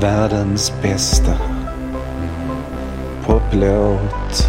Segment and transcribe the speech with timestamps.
[0.00, 1.32] Världens bästa
[3.26, 4.48] poplåt.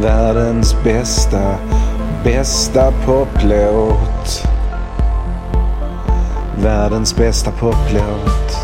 [0.00, 1.56] Världens bästa,
[2.24, 4.42] bästa poplåt.
[6.62, 8.56] Världens bästa poplåt.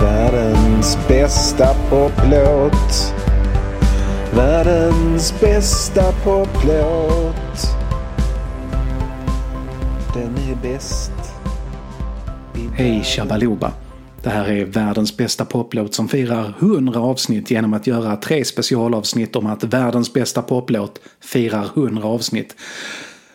[0.00, 3.14] Världens bästa poplåt.
[4.34, 7.76] Världens bästa poplåt.
[10.14, 11.17] Den är bäst.
[12.78, 13.72] Hej Shabaloba!
[14.22, 19.36] Det här är världens bästa poplåt som firar 100 avsnitt genom att göra tre specialavsnitt
[19.36, 22.56] om att världens bästa poplåt firar 100 avsnitt.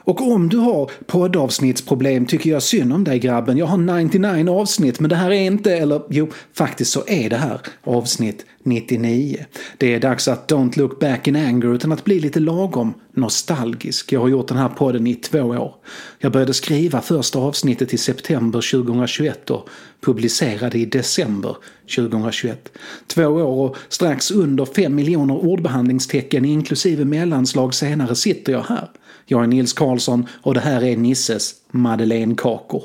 [0.05, 3.57] Och om du har poddavsnittsproblem tycker jag synd om dig grabben.
[3.57, 7.37] Jag har 99 avsnitt men det här är inte, eller jo, faktiskt så är det
[7.37, 9.45] här avsnitt 99.
[9.77, 14.11] Det är dags att don't look back in anger utan att bli lite lagom nostalgisk.
[14.11, 15.75] Jag har gjort den här podden i två år.
[16.19, 19.69] Jag började skriva första avsnittet i september 2021 och
[20.01, 21.55] publicerade i december
[21.95, 22.71] 2021.
[23.07, 28.89] Två år och strax under fem miljoner ordbehandlingstecken inklusive mellanslag senare sitter jag här.
[29.25, 32.83] Jag är Nils Karlsson och det här är Nisses Madeleinekakor.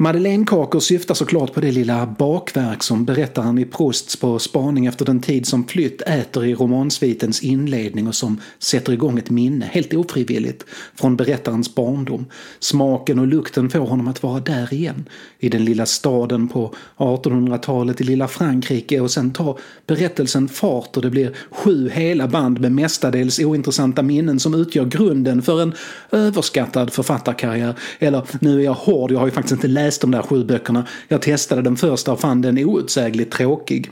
[0.00, 5.20] Madeleinekakor syftar såklart på det lilla bakverk som berättaren i Prousts På spaning efter den
[5.20, 10.64] tid som flytt äter i romansvitens inledning och som sätter igång ett minne, helt ofrivilligt,
[10.94, 12.26] från berättarens barndom.
[12.58, 18.00] Smaken och lukten får honom att vara där igen, i den lilla staden på 1800-talet
[18.00, 22.72] i lilla Frankrike och sen tar berättelsen fart och det blir sju hela band med
[22.72, 25.74] mestadels ointressanta minnen som utgör grunden för en
[26.12, 27.74] överskattad författarkarriär.
[27.98, 30.44] Eller, nu är jag hård, jag har ju faktiskt inte läst läst de där sju
[30.44, 30.86] böckerna.
[31.08, 33.90] Jag testade den första och fann den outsägligt tråkig.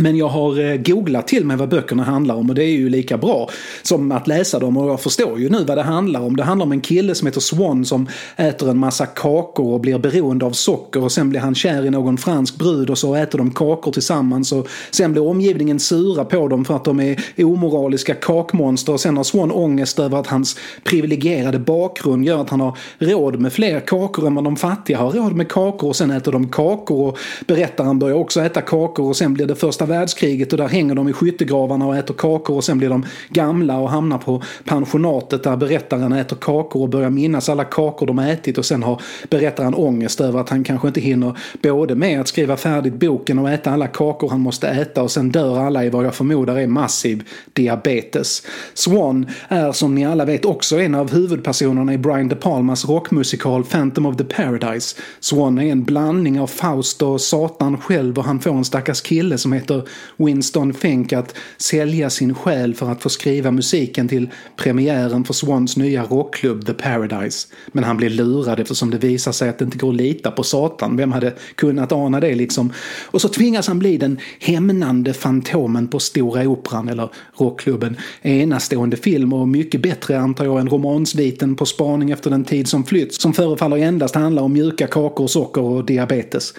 [0.00, 2.88] Men jag har eh, googlat till mig vad böckerna handlar om och det är ju
[2.88, 3.50] lika bra
[3.82, 4.76] som att läsa dem.
[4.76, 6.36] Och jag förstår ju nu vad det handlar om.
[6.36, 9.98] Det handlar om en kille som heter Swan som äter en massa kakor och blir
[9.98, 11.04] beroende av socker.
[11.04, 14.52] Och sen blir han kär i någon fransk brud och så äter de kakor tillsammans.
[14.52, 18.92] Och sen blir omgivningen sura på dem för att de är omoraliska kakmonster.
[18.92, 23.40] Och sen har Swan ångest över att hans privilegierade bakgrund gör att han har råd
[23.40, 25.88] med fler kakor än vad de fattiga har råd med kakor.
[25.88, 29.08] Och sen äter de kakor och berättaren börjar också äta kakor.
[29.08, 32.56] Och sen blir det första världskriget och där hänger de i skyttegravarna och äter kakor
[32.56, 37.10] och sen blir de gamla och hamnar på pensionatet där berättaren äter kakor och börjar
[37.10, 41.00] minnas alla kakor de ätit och sen har berättaren ångest över att han kanske inte
[41.00, 45.10] hinner både med att skriva färdigt boken och äta alla kakor han måste äta och
[45.10, 47.22] sen dör alla i vad jag förmodar är massiv
[47.52, 48.42] diabetes.
[48.74, 53.64] Swan är som ni alla vet också en av huvudpersonerna i Brian De Palmas rockmusikal
[53.64, 54.96] Phantom of the Paradise.
[55.20, 59.38] Swan är en blandning av Faust och Satan själv och han får en stackars kille
[59.38, 64.28] som heter heter Winston Fink att sälja sin själ för att få skriva musiken till
[64.56, 67.48] premiären för Swans nya rockklubb The Paradise.
[67.72, 70.42] Men han blir lurad eftersom det visar sig att det inte går att lita på
[70.42, 70.96] Satan.
[70.96, 72.72] Vem hade kunnat ana det liksom?
[73.04, 77.96] Och så tvingas han bli den hämnande fantomen på Stora Operan eller rockklubben.
[78.22, 82.84] Enastående film och mycket bättre antar jag än romansviten På spaning efter den tid som
[82.84, 86.54] flytt som förefaller endast handla om mjuka kakor, socker och diabetes.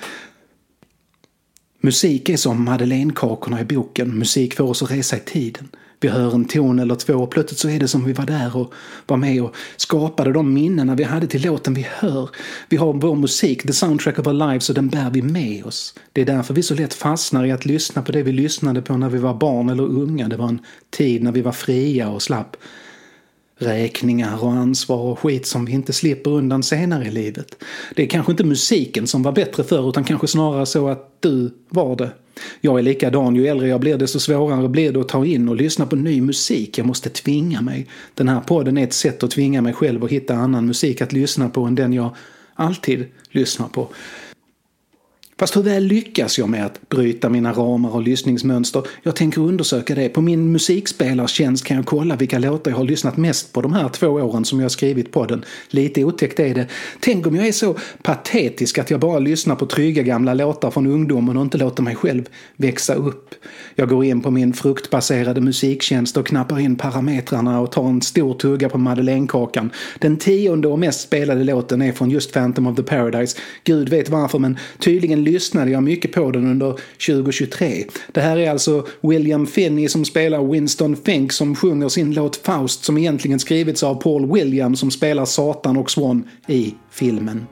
[1.84, 4.18] Musik är som madeleinekakorna i boken.
[4.18, 5.68] Musik får oss att resa i tiden.
[6.00, 8.58] Vi hör en ton eller två och plötsligt så är det som vi var där
[8.58, 8.74] och
[9.08, 12.30] var med och skapade de minnena vi hade till låten vi hör.
[12.70, 15.94] Vi har vår musik, the soundtrack of our lives, och den bär vi med oss.
[16.14, 18.98] Det är därför vi så lätt fastnar i att lyssna på det vi lyssnade på
[18.98, 20.28] när vi var barn eller unga.
[20.28, 20.60] Det var en
[20.90, 22.58] tid när vi var fria och slapp
[23.62, 27.64] räkningar och ansvar och skit som vi inte slipper undan senare i livet.
[27.96, 31.54] Det är kanske inte musiken som var bättre förr utan kanske snarare så att du
[31.70, 32.12] var det.
[32.62, 35.56] Jag är likadan, ju äldre jag blir desto svårare blir det att ta in och
[35.56, 36.78] lyssna på ny musik.
[36.78, 37.88] Jag måste tvinga mig.
[38.14, 41.14] Den här podden är ett sätt att tvinga mig själv att hitta annan musik att
[41.14, 42.16] lyssna på än den jag
[42.56, 43.88] alltid lyssnar på.
[45.42, 48.84] Fast hur väl lyckas jag med att bryta mina ramar och lyssningsmönster?
[49.04, 50.10] Jag tänker undersöka det.
[50.10, 53.90] På min musikspelartjänst kan jag kolla vilka låtar jag har lyssnat mest på de här
[53.90, 55.46] två åren som jag har skrivit podden.
[55.70, 56.68] Lite otäckt är det.
[57.00, 60.88] Tänk om jag är så patetisk att jag bara lyssnar på trygga gamla låtar från
[60.88, 63.36] ungdomen och inte låter mig själv växa upp.
[63.76, 68.34] Jag går in på min fruktbaserade musiktjänst och knappar in parametrarna och tar en stor
[68.34, 69.72] tugga på madeleinekakan.
[70.00, 73.38] Den tionde och mest spelade låten är från just Phantom of the Paradise.
[73.64, 76.76] Gud vet varför men tydligen lyssnade jag mycket på den under
[77.08, 77.86] 2023.
[78.12, 82.84] Det här är alltså William Finney som spelar Winston Fink som sjunger sin låt Faust
[82.84, 87.46] som egentligen skrivits av Paul William som spelar Satan och Swan i filmen.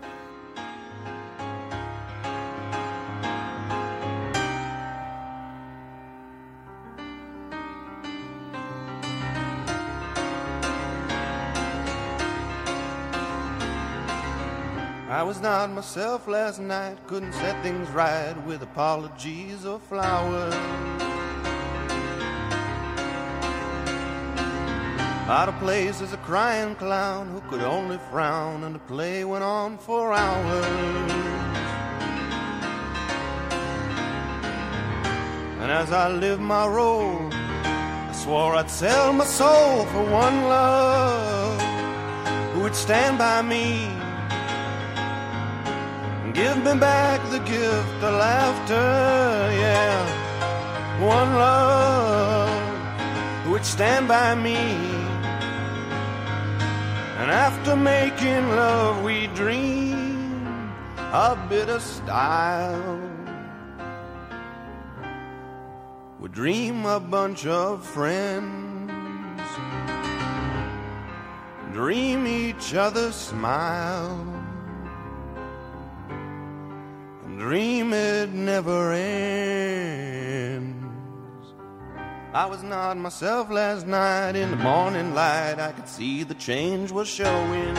[15.59, 20.53] Not myself last night, couldn't set things right with apologies or flowers.
[25.27, 29.43] Out of place as a crying clown who could only frown, and the play went
[29.43, 31.11] on for hours.
[35.59, 41.61] And as I lived my role, I swore I'd sell my soul for one love
[42.53, 43.98] who would stand by me
[46.39, 51.03] Give me back the gift of laughter, yeah.
[51.03, 54.55] One love would stand by me.
[57.19, 60.71] And after making love, we dream
[61.11, 63.01] a bit of style.
[66.21, 69.41] We dream a bunch of friends,
[71.73, 74.38] dream each other smile.
[77.39, 80.75] Dream it never ends.
[82.33, 85.55] I was not myself last night in the morning light.
[85.57, 87.75] I could see the change was showing.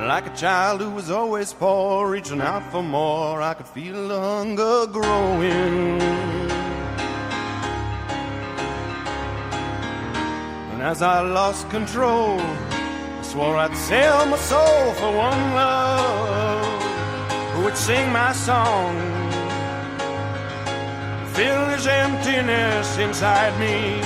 [0.00, 4.18] Like a child who was always poor, reaching out for more, I could feel the
[4.18, 6.00] hunger growing.
[10.72, 12.40] And as I lost control,
[13.34, 16.82] swore I'd sell my soul for one love
[17.52, 18.94] who would sing my song,
[21.34, 24.00] fill this emptiness inside me.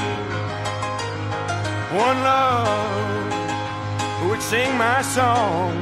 [2.06, 3.32] One love
[4.18, 5.74] who would sing my song,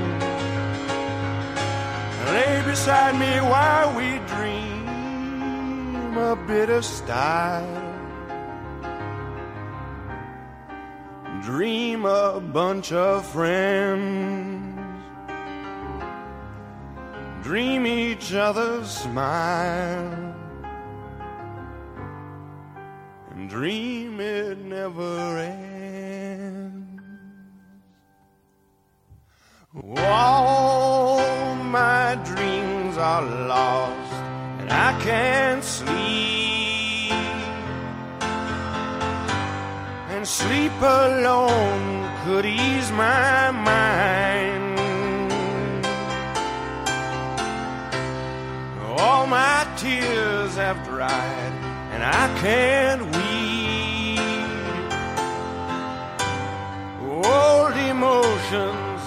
[2.34, 7.95] lay beside me while we dream a bit of style.
[11.46, 14.80] Dream a bunch of friends,
[17.44, 20.34] dream each other's smile,
[23.30, 27.00] and dream it never ends.
[29.98, 34.12] All my dreams are lost,
[34.58, 36.35] and I can't sleep.
[40.24, 44.78] Sleep alone could ease my mind.
[48.98, 51.52] All my tears have dried,
[51.92, 54.20] and I can't weep.
[57.02, 59.02] Old emotions,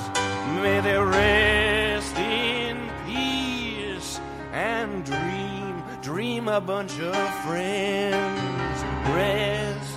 [0.61, 4.19] may they rest in peace
[4.53, 7.15] and dream, dream a bunch of
[7.45, 8.83] friends.
[9.15, 9.88] Rest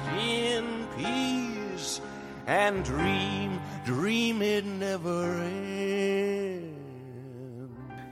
[2.46, 6.72] and dream, dream it never ends.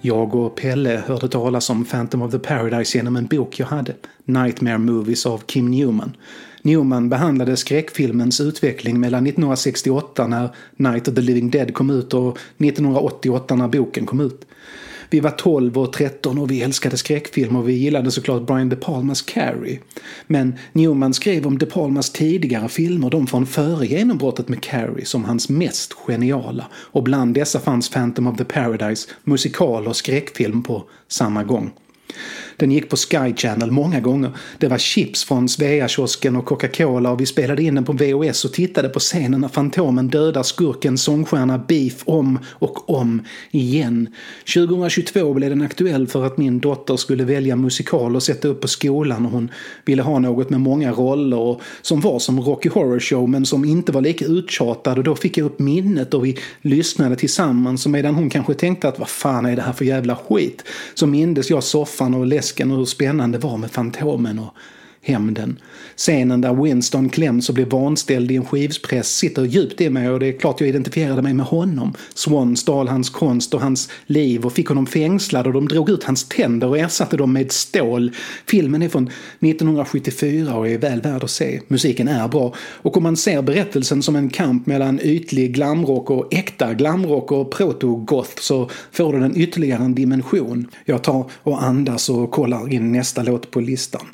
[0.03, 3.95] Jag och Pelle hörde talas om Phantom of the Paradise genom en bok jag hade,
[4.25, 6.17] Nightmare Movies av Kim Newman.
[6.63, 12.39] Newman behandlade skräckfilmens utveckling mellan 1968 när Night of the Living Dead kom ut och
[12.59, 14.47] 1988 när boken kom ut.
[15.11, 17.61] Vi var 12 och 13 och vi älskade skräckfilmer.
[17.61, 19.79] och vi gillade såklart Brian De Palmas Carrie.
[20.27, 25.25] Men Newman skrev om De Palmas tidigare filmer, de från före genombrottet med Carrie, som
[25.25, 26.67] hans mest geniala.
[26.75, 31.73] Och bland dessa fanns Phantom of the Paradise, musikal och skräckfilm på samma gång.
[32.61, 34.31] Den gick på Sky Channel många gånger.
[34.59, 38.53] Det var chips från Svea-kiosken och Coca-Cola och vi spelade in den på VHS och
[38.53, 44.09] tittade på scenen när Fantomen dödar skurken sångstjärna Beef om och om igen.
[44.55, 48.69] 2022 blev den aktuell för att min dotter skulle välja musikal och sätta upp på
[48.69, 49.51] skolan och hon
[49.85, 53.65] ville ha något med många roller och som var som Rocky Horror Show men som
[53.65, 57.91] inte var lika uttjatad och då fick jag upp minnet och vi lyssnade tillsammans och
[57.91, 60.65] medan hon kanske tänkte att vad fan är det här för jävla skit
[60.95, 64.55] så mindes jag soffan och läs läsken och hur spännande det var med Fantomen och
[65.03, 65.59] hämnden.
[65.97, 70.21] Scenen där Winston kläms och blir vanställd i en skivspress sitter djupt i mig och
[70.21, 71.95] det är klart jag identifierade mig med honom.
[72.15, 76.05] Swan stal hans konst och hans liv och fick honom fängslad och de drog ut
[76.05, 78.13] hans tänder och ersatte dem med stål.
[78.47, 81.61] Filmen är från 1974 och är väl värd att se.
[81.69, 86.35] Musiken är bra och om man ser berättelsen som en kamp mellan ytlig glamrock och
[86.35, 90.69] äkta glamrock och proto-goth så får den ytterligare en dimension.
[90.85, 94.07] Jag tar och andas och kollar in nästa låt på listan.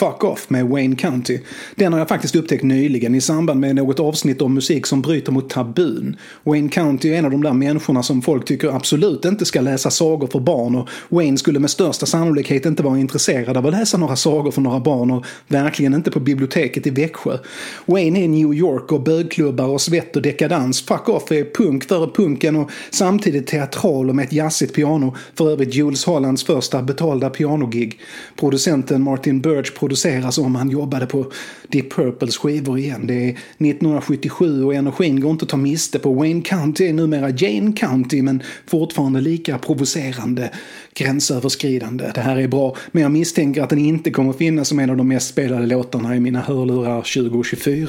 [0.00, 1.38] Fuck Off med Wayne County.
[1.74, 5.32] Den har jag faktiskt upptäckt nyligen i samband med något avsnitt om musik som bryter
[5.32, 6.16] mot tabun.
[6.44, 9.90] Wayne County är en av de där människorna som folk tycker absolut inte ska läsa
[9.90, 13.98] sagor för barn och Wayne skulle med största sannolikhet inte vara intresserad av att läsa
[13.98, 17.38] några sagor för några barn och verkligen inte på biblioteket i Växjö.
[17.86, 20.82] Wayne är New York och bögklubbar och svett och dekadans.
[20.82, 25.16] Fuck Off är punk före punken och samtidigt teatral och med ett jazzigt piano.
[25.34, 28.00] För övrigt Jules Hollands första betalda pianogig.
[28.36, 31.32] Producenten Martin Birch produceras om han jobbade på
[31.68, 33.06] Deep Purples skivor igen.
[33.06, 36.12] Det är 1977 och energin går inte att ta miste på.
[36.14, 40.50] Wayne County är numera Jane County men fortfarande lika provocerande,
[40.94, 42.10] gränsöverskridande.
[42.14, 44.96] Det här är bra, men jag misstänker att den inte kommer finnas som en av
[44.96, 47.88] de mest spelade låtarna i mina hörlurar 2024.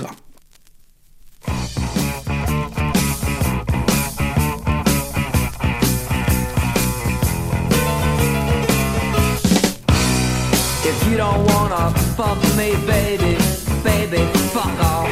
[11.12, 13.36] You don't wanna fuck me, baby,
[13.84, 15.10] baby, fuck off.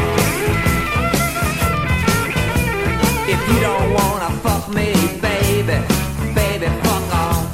[3.27, 5.77] If you don't wanna fuck me, baby,
[6.34, 7.46] baby, fuck off.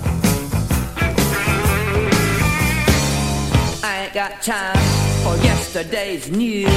[3.84, 4.78] I ain't got time
[5.24, 6.70] for yesterday's news.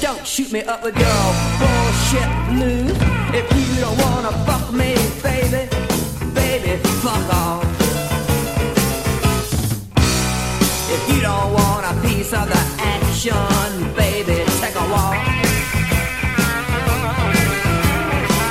[0.00, 1.24] Don't shoot me up with your
[1.60, 2.96] bullshit blues.
[3.34, 5.68] If you don't wanna fuck me, baby,
[6.32, 7.67] baby, fuck off.
[12.28, 15.16] Piece of the action, baby, take a walk.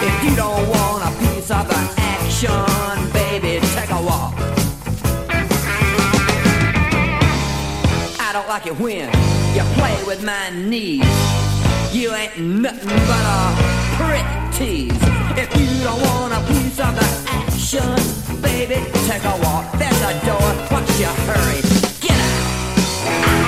[0.02, 4.34] If you don't want a piece of the action, baby, take a walk.
[8.20, 9.10] I don't like it when
[9.54, 11.06] you play with my knees.
[11.94, 13.54] You ain't nothing but a
[13.98, 14.92] prick tease.
[15.38, 19.72] If you don't want a piece of the action, baby, take a walk.
[19.78, 20.50] There's a door.
[20.72, 21.62] What's your hurry?
[22.02, 23.47] Get out.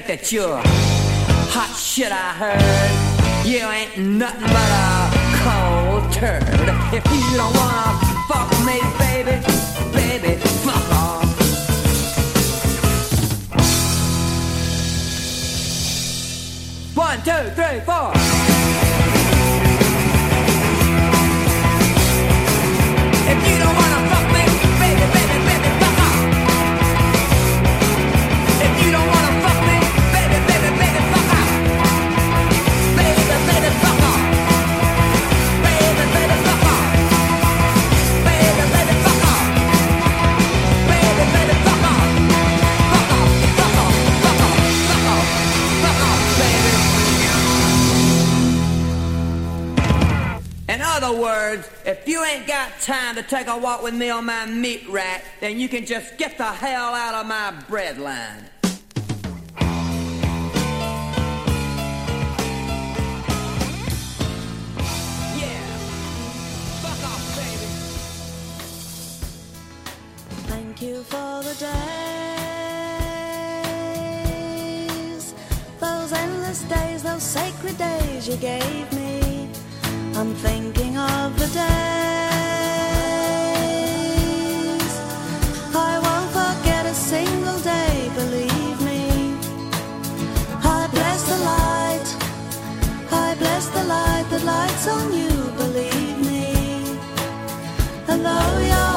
[0.00, 0.60] Think that you're
[1.54, 3.46] hot shit, I heard.
[3.46, 5.06] You ain't nothing but a
[5.38, 6.42] cold turd.
[6.90, 7.94] If you don't wanna
[8.26, 9.38] fuck me, baby,
[9.94, 10.34] baby,
[10.66, 11.30] fuck off.
[16.96, 18.10] One, two, three, four.
[23.30, 23.93] If you don't wanna
[51.64, 54.88] words, if you ain't got time to take a walk with me on my meat
[54.88, 58.44] rack, then you can just get the hell out of my bread line.
[65.36, 65.66] Yeah.
[66.82, 67.68] Fuck off, baby.
[70.48, 71.54] Thank you for the
[75.14, 75.34] days,
[75.80, 79.48] those endless days, those sacred days you gave me.
[80.16, 80.73] I'm thinking
[81.04, 81.64] of the days.
[85.90, 89.02] I won't forget a single day, believe me.
[90.76, 92.08] I bless the light,
[93.12, 95.32] I bless the light that lights on you,
[95.62, 96.46] believe me.
[98.08, 98.93] And though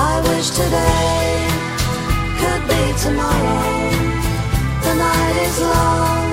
[0.00, 1.48] I wish today
[2.40, 3.90] could be tomorrow.
[4.84, 6.30] The night is long,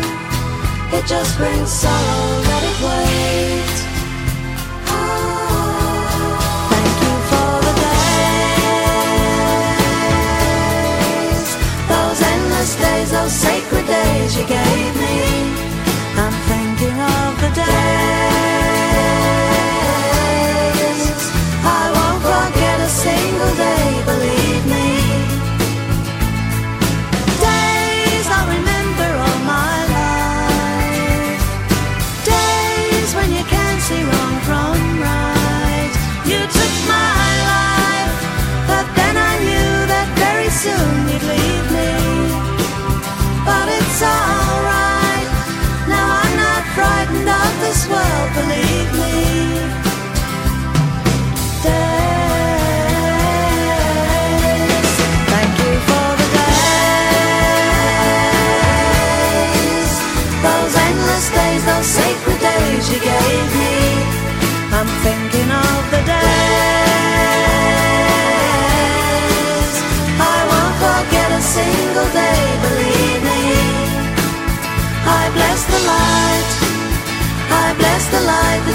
[0.93, 3.74] it just brings sorrow, let it wait.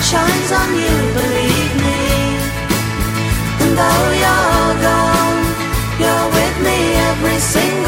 [0.02, 2.00] Shines on you, believe me.
[3.62, 5.40] And though you're gone,
[6.00, 6.78] you're with me
[7.10, 7.79] every single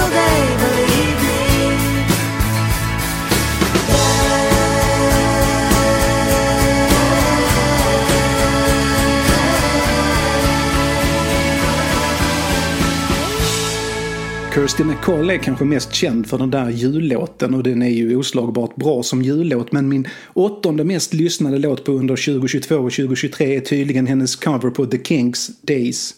[14.62, 18.76] Kirsty MacColl är kanske mest känd för den där jullåten och den är ju oslagbart
[18.76, 23.60] bra som jullåt men min åttonde mest lyssnade låt på under 2022 och 2023 är
[23.60, 26.14] tydligen hennes cover på The Kinks Days.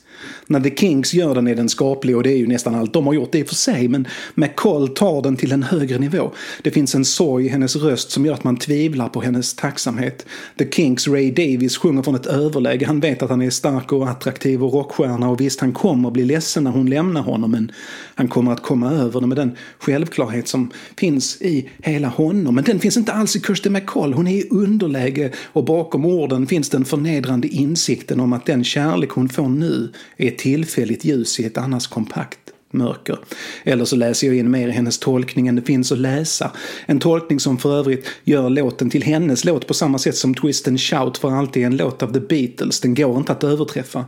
[0.46, 3.06] När The Kinks gör den är den skaplig och det är ju nästan allt de
[3.06, 6.30] har gjort det i och för sig men McCall tar den till en högre nivå.
[6.62, 10.26] Det finns en sorg i hennes röst som gör att man tvivlar på hennes tacksamhet.
[10.58, 12.86] The Kinks Ray Davis sjunger från ett överläge.
[12.86, 16.24] Han vet att han är stark och attraktiv och rockstjärna och visst han kommer bli
[16.24, 17.72] ledsen när hon lämnar honom men
[18.14, 22.54] han kommer att komma över det med den självklarhet som finns i hela honom.
[22.54, 24.12] Men den finns inte alls i Kirsty McCall.
[24.12, 29.10] Hon är i underläge och bakom orden finns den förnedrande insikten om att den kärlek
[29.10, 32.38] hon får nu är tillfälligt ljus i ett annars kompakt
[32.74, 33.18] mörker.
[33.64, 36.50] Eller så läser jag in mer i hennes tolkning än det finns att läsa.
[36.86, 40.68] En tolkning som för övrigt gör låten till hennes låt på samma sätt som Twist
[40.68, 42.80] and Shout för alltid är en låt av The Beatles.
[42.80, 44.04] Den går inte att överträffa.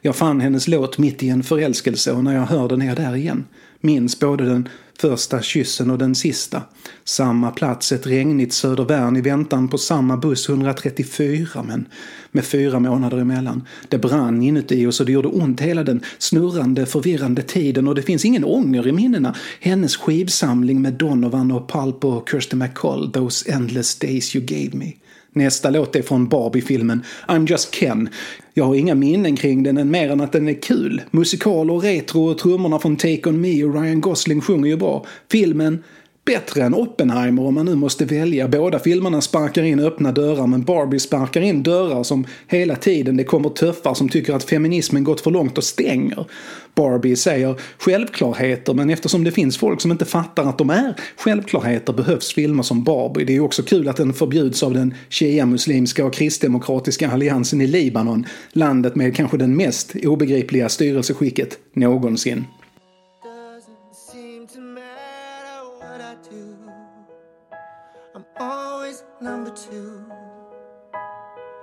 [0.00, 2.96] Jag fann hennes låt mitt i en förälskelse och när jag hör den är jag
[2.96, 3.44] där igen.
[3.80, 4.68] Minns både den
[5.00, 6.62] första kyssen och den sista.
[7.04, 11.88] Samma plats, ett regnigt Södervärn i väntan på samma buss 134 men
[12.32, 13.66] med fyra månader emellan.
[13.88, 18.02] Det brann inuti oss och det gjorde ont hela den snurrande, förvirrande tiden och det
[18.02, 19.34] finns ingen ånger i minnena.
[19.60, 24.92] Hennes skivsamling med Donovan och Pulp och Kirsty McCall, Those Endless Days You Gave Me.
[25.32, 28.08] Nästa låt är från Barbie-filmen I'm Just Ken.
[28.54, 31.02] Jag har inga minnen kring den än mer än att den är kul.
[31.10, 35.06] Musikal och retro och trummorna från Take On Me och Ryan Gosling sjunger ju bra.
[35.30, 35.82] Filmen
[36.30, 38.48] bättre än Oppenheimer om man nu måste välja.
[38.48, 43.24] Båda filmerna sparkar in öppna dörrar men Barbie sparkar in dörrar som hela tiden det
[43.24, 46.26] kommer tuffar som tycker att feminismen gått för långt och stänger.
[46.74, 51.92] Barbie säger självklarheter men eftersom det finns folk som inte fattar att de är självklarheter
[51.92, 53.24] behövs filmer som Barbie.
[53.24, 57.66] Det är ju också kul att den förbjuds av den shia-muslimska och kristdemokratiska alliansen i
[57.66, 58.26] Libanon.
[58.52, 62.44] Landet med kanske den mest obegripliga styrelseskicket någonsin.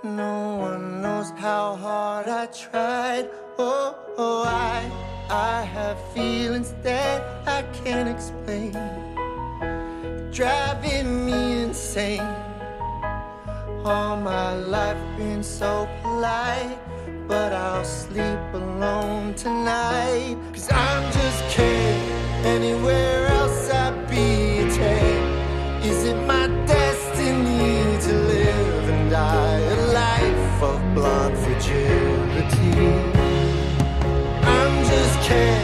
[0.03, 3.29] No one knows how hard I tried.
[3.57, 4.91] Oh, oh I,
[5.29, 8.73] I have feelings that I can't explain.
[10.33, 12.27] Driving me insane.
[13.85, 16.77] All my life been so polite,
[17.25, 20.35] but I'll sleep alone tonight.
[20.51, 22.01] Cause I'm just kidding.
[22.43, 25.85] Anywhere else I'd be a tag.
[25.85, 26.76] Is it my and
[29.17, 32.87] die a life of blonde fragility?
[34.43, 35.56] I'm just kidding.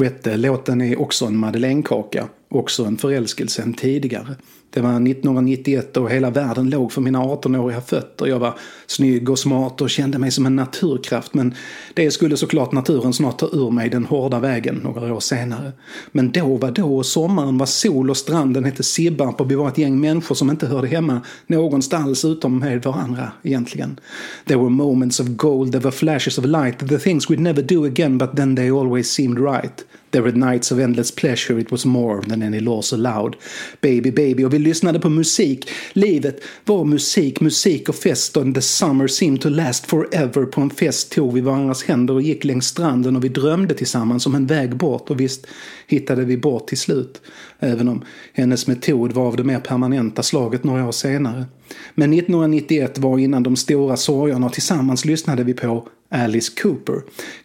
[0.00, 4.36] Sjätte låten är också en madeleinekaka, också en förälskelse än tidigare.
[4.72, 8.26] Det var 1991 och hela världen låg för mina 18-åriga fötter.
[8.26, 11.34] Jag var snygg och smart och kände mig som en naturkraft.
[11.34, 11.54] Men
[11.94, 15.72] det skulle såklart naturen snart ta ur mig den hårda vägen några år senare.
[16.12, 19.68] Men då var då och sommaren var sol och stranden hette Sibbarp och vi var
[19.68, 24.00] ett gäng människor som inte hörde hemma någonstans utom med varandra egentligen.
[24.44, 27.84] There were moments of gold, there were flashes of light, the things we'd never do
[27.84, 29.84] again but then they always seemed right.
[30.10, 33.36] There were nights of endless pleasure, it was more than any laws allowed.
[33.80, 35.70] Baby, baby, och vi lyssnade på musik.
[35.92, 40.44] Livet var musik, musik och fest och the summer seemed to last forever.
[40.44, 44.26] På en fest tog vi varandras händer och gick längs stranden och vi drömde tillsammans
[44.26, 45.46] om en väg bort och visst
[45.86, 47.22] hittade vi bort till slut.
[47.58, 51.44] Även om hennes metod var av det mer permanenta slaget några år senare.
[51.94, 57.02] Men 1991 var innan de stora sorgerna och tillsammans lyssnade vi på Alice Cooper.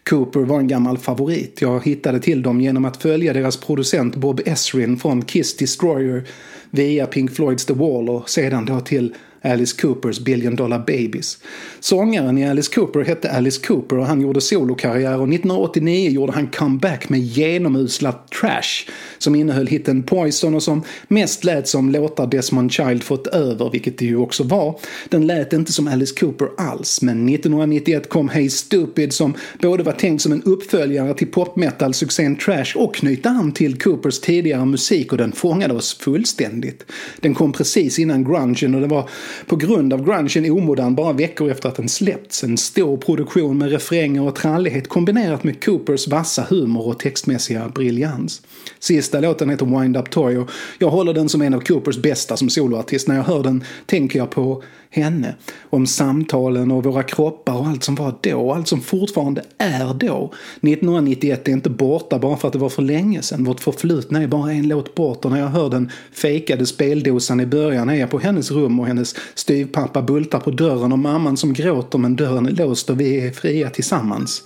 [0.08, 1.62] Cooper var en gammal favorit.
[1.62, 6.28] Jag hittade till dem genom att följa deras producent Bob Esrin från Kiss Destroyer
[6.70, 9.14] via Pink Floyds The Wall och sedan då till
[9.46, 11.38] Alice Coopers Billion Dollar Babies.
[11.80, 16.46] Sångaren i Alice Cooper hette Alice Cooper och han gjorde solokarriär och 1989 gjorde han
[16.46, 22.72] comeback med genomusla Trash som innehöll hitten Poison och som mest lät som låtar Desmond
[22.72, 24.80] Child fått över, vilket det ju också var.
[25.08, 29.92] Den lät inte som Alice Cooper alls, men 1991 kom Hey Stupid som både var
[29.92, 35.18] tänkt som en uppföljare till popmetal-succén Trash och knyta an till Coopers tidigare musik och
[35.18, 36.84] den fångade oss fullständigt.
[37.20, 39.08] Den kom precis innan grungen och det var
[39.46, 42.44] på grund av grungen omodern bara veckor efter att den släppts.
[42.44, 48.42] En stor produktion med refränger och trallighet kombinerat med Coopers vassa humor och textmässiga briljans.
[48.78, 52.36] Sista låten heter Wind Up Toy och jag håller den som en av Coopers bästa
[52.36, 53.08] som soloartist.
[53.08, 55.34] När jag hör den tänker jag på henne.
[55.70, 59.94] Om samtalen och våra kroppar och allt som var då och allt som fortfarande är
[59.94, 60.32] då.
[60.62, 63.44] 1991 är inte borta bara för att det var för länge sedan.
[63.44, 67.46] Vårt förflutna är bara en låt bort och när jag hör den fejkade speldosan i
[67.46, 71.52] början är jag på hennes rum och hennes styvpappa bultar på dörren och mamman som
[71.52, 74.42] gråter men dörren är låst och vi är fria tillsammans.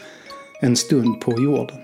[0.63, 1.77] En stund på jorden.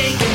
[0.00, 0.27] Don't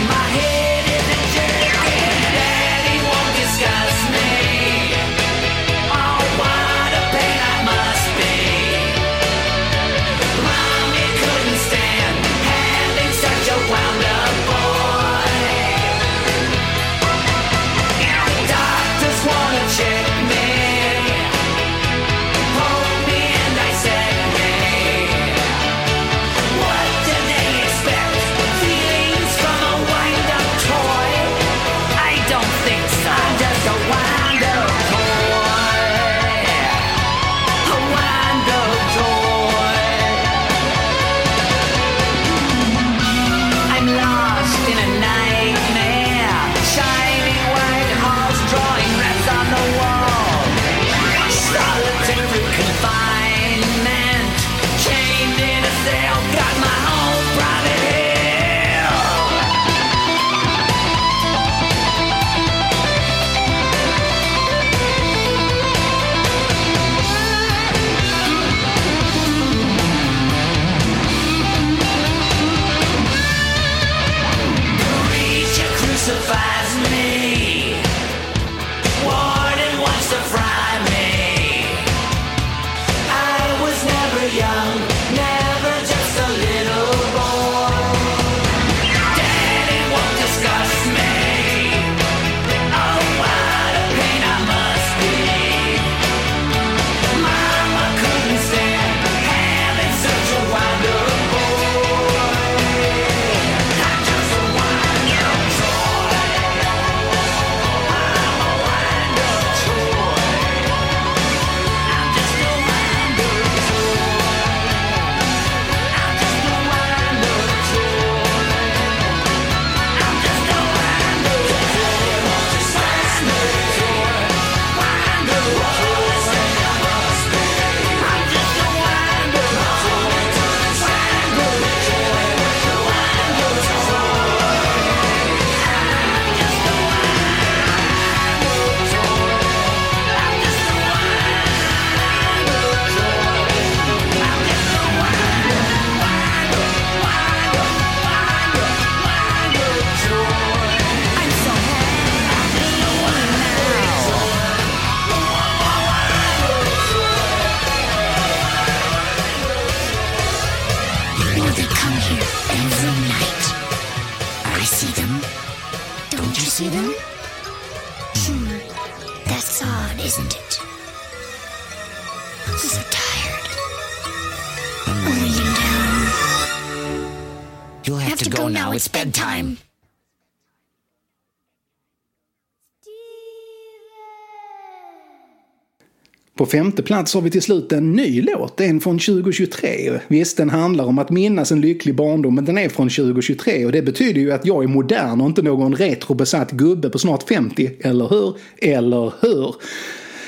[186.44, 190.00] På femte plats har vi till slut en ny låt, en från 2023.
[190.08, 193.72] Visst, den handlar om att minnas en lycklig barndom, men den är från 2023 och
[193.72, 197.72] det betyder ju att jag är modern och inte någon retrobesatt gubbe på snart 50,
[197.80, 198.36] eller hur?
[198.62, 199.56] Eller hur?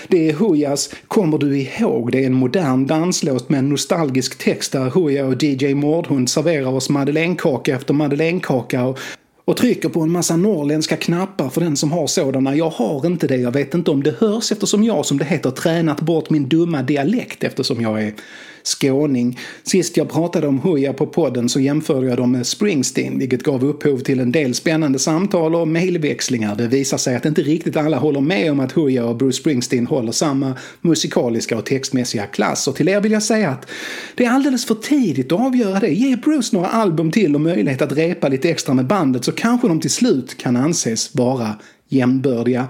[0.07, 2.11] Det är Hoojas Kommer du ihåg?
[2.11, 6.73] Det är en modern danslåt med en nostalgisk text där Hooja och DJ Mordhund serverar
[6.73, 8.99] oss madeleinekaka efter madeleinekaka och
[9.45, 12.55] och trycker på en massa norrländska knappar för den som har sådana.
[12.55, 15.51] Jag har inte det, jag vet inte om det hörs eftersom jag, som det heter,
[15.51, 18.13] tränat bort min dumma dialekt eftersom jag är
[18.67, 19.39] skåning.
[19.63, 23.65] Sist jag pratade om Hooja på podden så jämförde jag dem med Springsteen, vilket gav
[23.65, 26.55] upphov till en del spännande samtal och mejlväxlingar.
[26.55, 29.87] Det visar sig att inte riktigt alla håller med om att Hooja och Bruce Springsteen
[29.87, 32.67] håller samma musikaliska och textmässiga klass.
[32.67, 33.67] Och till er vill jag säga att
[34.15, 35.89] det är alldeles för tidigt att avgöra det.
[35.89, 39.67] Ge Bruce några album till och möjlighet att repa lite extra med bandet så kanske
[39.67, 41.55] de till slut kan anses vara
[41.87, 42.67] Jämbördiga.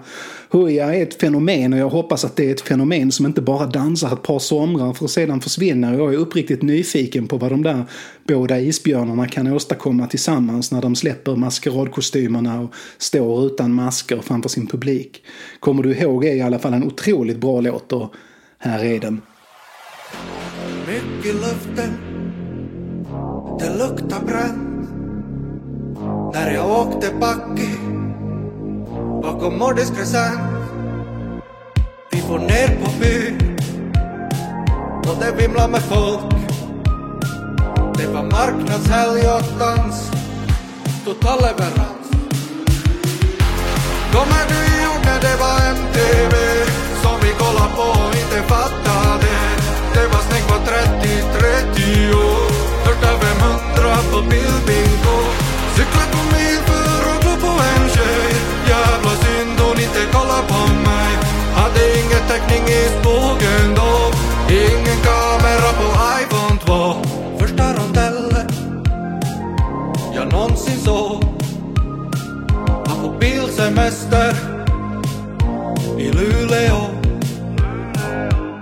[0.49, 3.65] Hooja är ett fenomen och jag hoppas att det är ett fenomen som inte bara
[3.65, 5.95] dansar ett par somrar för att sedan försvinna.
[5.95, 7.84] Jag är uppriktigt nyfiken på vad de där
[8.28, 14.67] båda isbjörnarna kan åstadkomma tillsammans när de släpper maskeradkostymerna och står utan masker framför sin
[14.67, 15.23] publik.
[15.60, 18.13] Kommer du ihåg är i alla fall en otroligt bra låt och
[18.58, 19.21] här är den.
[20.88, 21.93] Mycket luften
[23.60, 24.89] Det luktar bränt
[26.34, 27.69] När jag åkte backe
[29.26, 30.40] Bakom Moddis crescent
[32.12, 33.58] Vi får ner på byn
[35.08, 36.32] Och det vimlar med folk
[37.98, 40.12] Det var marknadshelg och dans
[41.06, 42.08] Total leverans
[44.14, 46.36] Kommer du ihåg när det var MTV
[47.04, 49.34] Som vi kollade på och inte fattade
[49.94, 52.50] Det var snyggt på 30-30 år
[52.86, 55.18] Första 500 på bildbingo
[55.76, 56.35] Cykla på
[73.26, 74.34] bilsemester
[75.98, 76.82] i Luleå.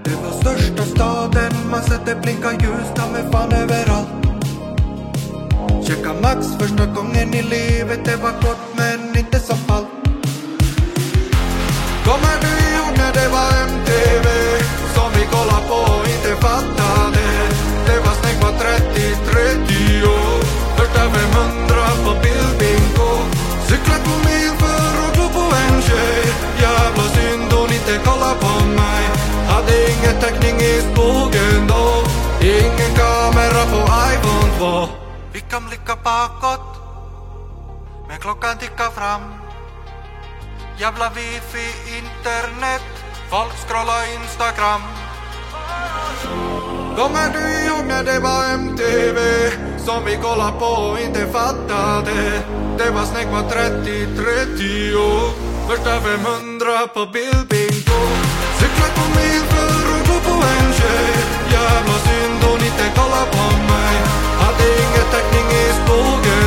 [0.04, 4.10] Det var största staden, man sätter det blinka ljus ta mig fan överallt.
[5.88, 9.88] Checka Max första gången i livet, det var gott men inte som allt.
[12.06, 14.28] Kommer du ihåg när det var MTV
[14.96, 17.26] som vi kollade på och inte fattade?
[17.88, 20.44] Det var snyggt på 30-30 år.
[20.78, 21.63] Första 500
[23.74, 26.24] Cykla på mil för att glo på en tjej
[26.62, 29.04] Jävla synd hon inte kollar på mig
[29.48, 32.04] Hade ingen täckning i skogen då
[32.42, 33.80] Ingen kamera på
[34.12, 34.94] iPhone 2
[35.34, 36.68] Vi kan blicka bakåt
[38.08, 39.22] Men klockan tickar fram.
[40.78, 42.90] Jävla wifi, internet
[43.30, 45.03] Folk scrollar Instagram.
[46.98, 49.20] Kommer du ihåg när det var MTV
[49.86, 52.42] som vi kollade på och inte fattade.
[52.78, 58.02] Det var snyggt på 30-30 år Första 500 på bilbingo?
[58.60, 61.14] Cykla på mil för att gå på en tjej.
[61.56, 63.96] Jävla synd hon inte kollar på mig.
[64.42, 66.43] Hade ingen täckning i skogen.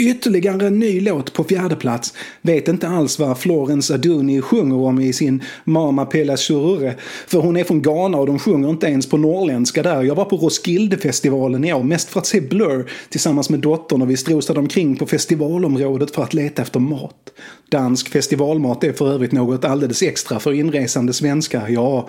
[0.00, 2.14] Ytterligare en ny låt på fjärde plats.
[2.42, 6.94] Vet inte alls vad Florence Aduni sjunger om i sin Mama Pela Surure.
[7.26, 10.02] För hon är från Ghana och de sjunger inte ens på norrländska där.
[10.02, 14.10] Jag var på Roskildefestivalen i år, mest för att se Blur tillsammans med dottern och
[14.10, 17.30] vi strosade omkring på festivalområdet för att leta efter mat.
[17.70, 21.68] Dansk festivalmat är för övrigt något alldeles extra för inresande svenskar.
[21.68, 22.08] Ja,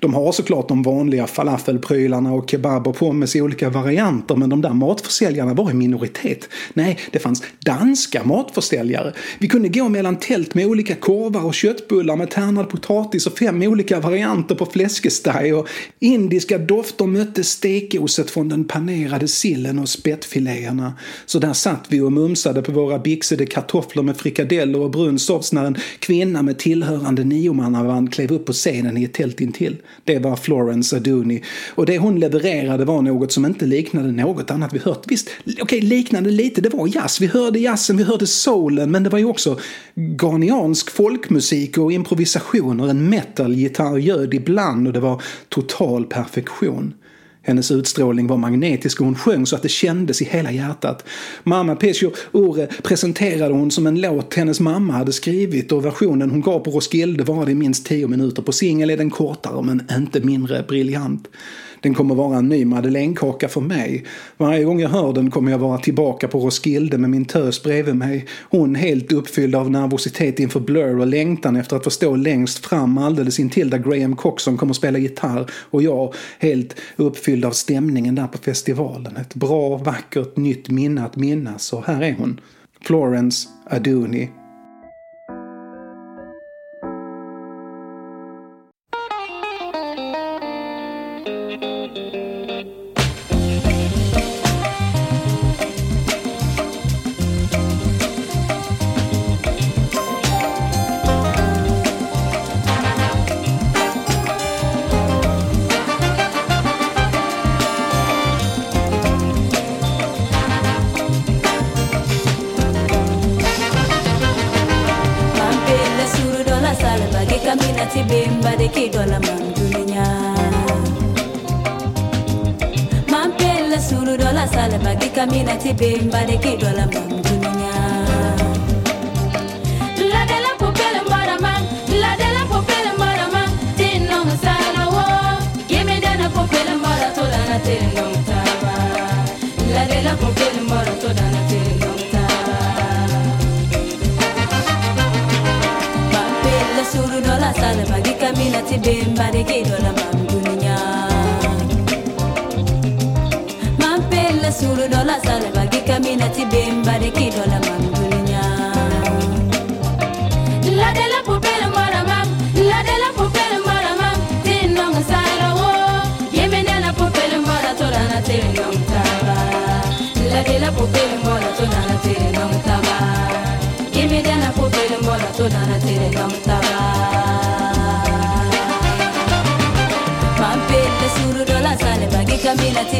[0.00, 4.60] de har såklart de vanliga falafelprylarna och kebab och pommes i olika varianter men de
[4.60, 6.48] där matförsäljarna var i minoritet.
[6.74, 9.12] Nej, det fanns danska matförsäljare.
[9.38, 13.62] Vi kunde gå mellan tält med olika korvar och köttbullar med tärnad potatis och fem
[13.62, 15.68] olika varianter på fläskesteg och
[16.00, 20.92] indiska dofter mötte stekoset från den panerade sillen och spettfiléerna.
[21.26, 25.52] Så där satt vi och mumsade på våra bixade kartoffler med frikadeller och brun sofs
[25.52, 29.76] när en kvinna med tillhörande niomannaband klev upp på scenen i ett tält intill.
[30.04, 31.42] Det var Florence Aduni
[31.74, 35.04] och det hon levererade var något som inte liknade något annat vi hört.
[35.06, 35.28] Visst,
[35.60, 37.17] okej, liknande lite, det var jazz.
[37.20, 39.58] Vi hörde jazzen, vi hörde soulen, men det var ju också
[39.94, 42.88] ghaniansk folkmusik och improvisationer.
[42.88, 46.94] En metal-gitarr ljöd ibland och det var total perfektion.
[47.42, 51.04] Hennes utstrålning var magnetisk och hon sjöng så att det kändes i hela hjärtat.
[51.44, 56.40] Mamma Pesio Ore presenterade hon som en låt hennes mamma hade skrivit och versionen hon
[56.40, 58.42] gav på Roskilde varade i minst 10 minuter.
[58.42, 61.28] På singel är den kortare men inte mindre briljant.
[61.80, 64.04] Den kommer vara en ny madeleinekaka för mig.
[64.36, 67.94] Varje gång jag hör den kommer jag vara tillbaka på Roskilde med min tös bredvid
[67.94, 68.26] mig.
[68.50, 72.98] Hon helt uppfylld av nervositet inför Blur och längtan efter att få stå längst fram
[72.98, 75.50] alldeles intill där Graham Coxon kommer spela gitarr.
[75.70, 79.16] Och jag helt uppfylld av stämningen där på festivalen.
[79.16, 81.72] Ett bra, vackert, nytt minne att minnas.
[81.72, 82.40] Och här är hon.
[82.82, 84.28] Florence Aduni.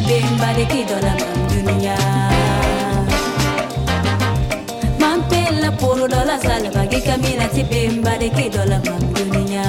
[0.08, 1.96] Bin balik idola mam dunia
[4.96, 9.68] Mampela puro dola salva Gikamina si bin balik idola mam dunia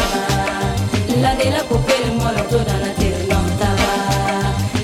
[1.21, 3.91] ladela popele mbora toda na tere lontava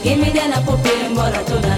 [0.04, 1.77] gimidena popele mbora toda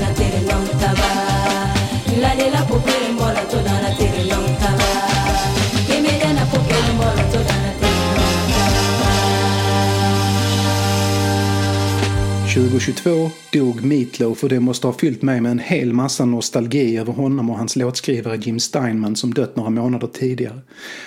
[12.49, 17.13] 2022 dog Meatloaf och det måste ha fyllt mig med en hel massa nostalgi över
[17.13, 20.59] honom och hans låtskrivare Jim Steinman som dött några månader tidigare.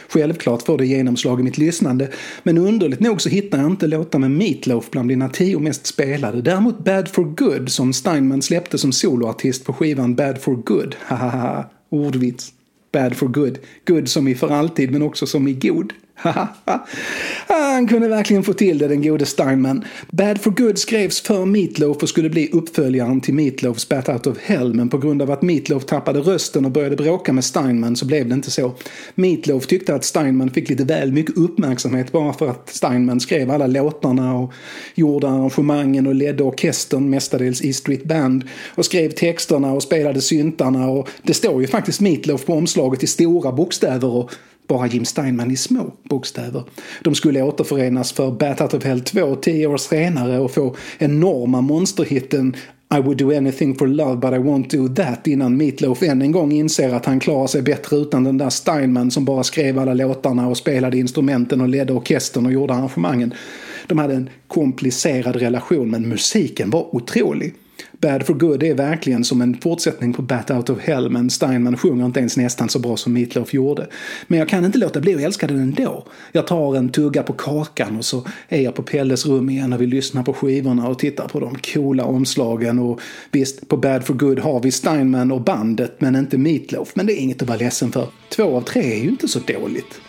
[0.09, 2.09] Självklart får det genomslag i mitt lyssnande,
[2.43, 6.43] men underligt nog så hittar jag inte låtar med Meatloaf bland dina tio mest spelade.
[6.43, 10.97] Däremot Bad for Good som Steinman släppte som soloartist på skivan Bad for Good.
[11.01, 12.53] Hahaha, ordvits.
[12.93, 13.59] Bad for good.
[13.86, 15.93] Good som i för alltid men också som i god.
[17.47, 19.85] Han kunde verkligen få till det, den gode Steinman.
[20.11, 24.39] Bad for Good skrevs för Meatloaf och skulle bli uppföljaren till Meatloafs Bat Out of
[24.39, 28.07] Hell, men på grund av att Meatloaf tappade rösten och började bråka med Steinman så
[28.07, 28.73] blev det inte så.
[29.14, 33.66] Meatloaf tyckte att Steinman fick lite väl mycket uppmärksamhet bara för att Steinman skrev alla
[33.66, 34.53] låtarna och
[34.95, 38.45] gjorde arrangemangen och ledde orkestern, mestadels E Street Band,
[38.75, 43.07] och skrev texterna och spelade syntarna och det står ju faktiskt Meatloaf på omslaget i
[43.07, 44.31] stora bokstäver och
[44.69, 46.63] bara Jim Steinman i små bokstäver.
[47.03, 51.61] De skulle återförenas för Bat Out of Hell 2 tio år senare och få enorma
[51.61, 52.57] monsterhitten
[52.99, 56.33] I would do anything for love but I won't do that innan Meatloaf än en
[56.33, 59.95] gång inser att han klarar sig bättre utan den där Steinman som bara skrev alla
[59.95, 63.35] låtarna och spelade instrumenten och ledde orkestern och gjorde arrangemangen.
[63.87, 67.55] De hade en komplicerad relation men musiken var otrolig.
[68.03, 71.77] Bad for Good är verkligen som en fortsättning på Bat Out of Hell men Steinman
[71.77, 73.87] sjunger inte ens nästan så bra som Meatloaf gjorde.
[74.27, 76.07] Men jag kan inte låta bli att älska den ändå.
[76.33, 79.81] Jag tar en tugga på kakan och så är jag på Pelles rum igen och
[79.81, 83.01] vi lyssnar på skivorna och tittar på de coola omslagen och
[83.31, 86.93] visst, på Bad for Good har vi Steinman och bandet men inte Meatloaf.
[86.95, 88.07] Men det är inget att vara ledsen för.
[88.29, 90.01] Två av tre är ju inte så dåligt.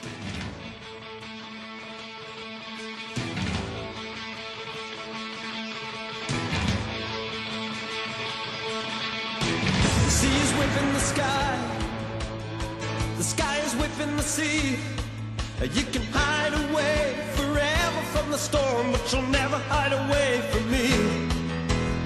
[15.72, 20.89] You can hide away forever from the storm, but you'll never hide away from me.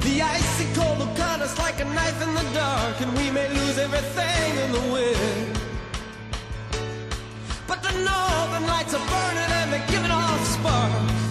[0.02, 3.50] The icy cold will cut us like a knife in the dark, and we may
[3.50, 5.60] lose everything in the wind.
[7.68, 11.24] But the northern lights are burning and they're giving off sparks.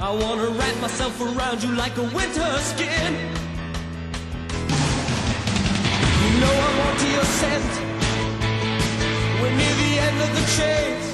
[0.00, 3.12] I wanna wrap myself around you like a winter skin.
[6.20, 7.93] You know I want your scent.
[9.44, 11.08] We're near the end of the chase.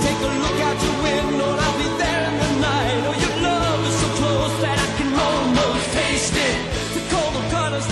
[0.00, 0.56] Take a look
[1.60, 3.00] I'll be there in the night.
[3.04, 6.58] Oh, your love is so close that I can almost taste it.
[6.96, 7.36] The cold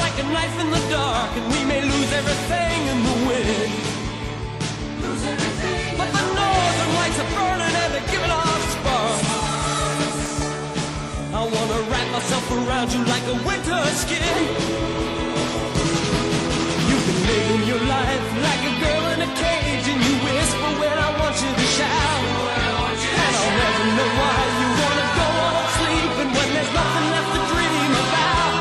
[0.01, 3.73] like a knife in the dark, and we may lose everything in the wind.
[6.01, 6.25] But the
[6.97, 9.29] lights are burning and they're giving off sparks.
[11.37, 14.41] I wanna wrap myself around you like a winter skin.
[16.89, 20.97] You've been living your life like a girl in a cage, and you whisper when
[20.97, 22.21] I want you to shout.
[23.21, 25.29] And I'll never know why you wanna go
[26.17, 28.53] when there's nothing left to dream about.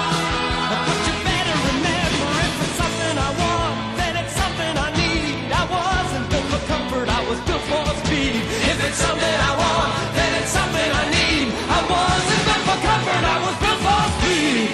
[0.87, 5.35] But you better remember if it's something I want, then it's something I need.
[5.61, 8.33] I wasn't built for comfort, I was built for speed.
[8.71, 11.47] If it's something I want, then it's something I need.
[11.77, 14.69] I wasn't built for comfort, I was built for speed.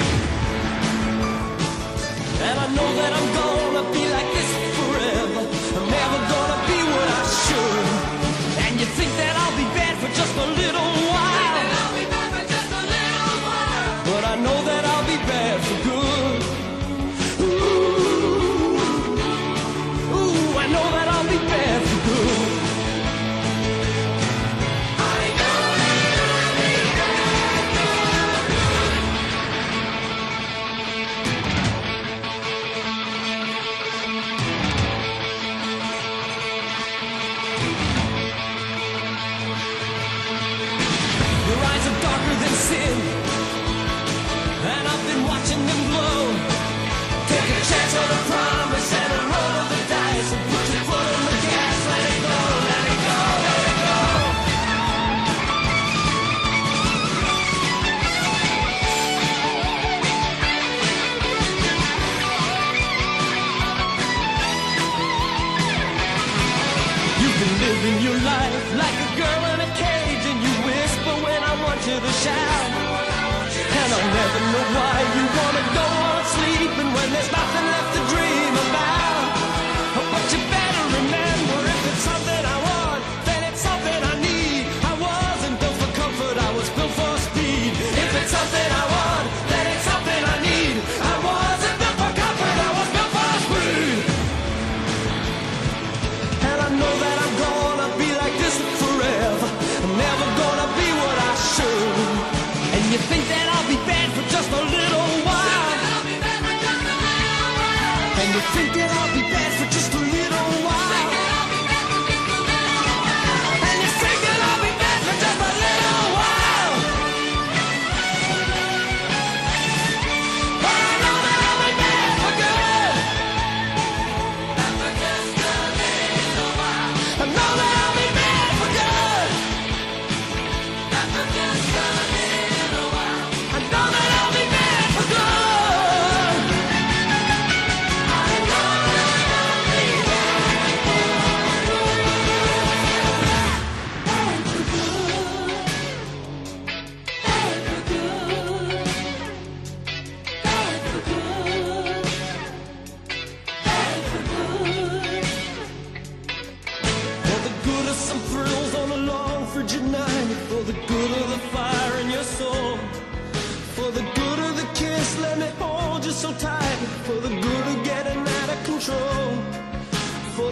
[2.48, 3.65] And I know that I'm gonna
[67.86, 71.80] living your life like a girl in a cage, and you whisper when I want
[71.86, 72.66] you to shout.
[73.80, 77.95] And I'll never know why you wanna go on sleeping when there's nothing left